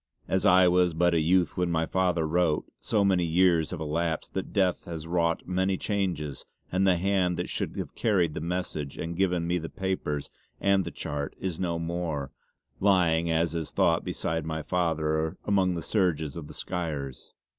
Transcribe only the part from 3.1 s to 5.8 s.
years have elapsed that death has wrought many